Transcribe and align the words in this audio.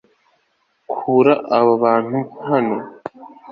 kura 0.97 1.33
abo 1.57 1.73
bantu 1.83 2.19
hano 2.47 2.77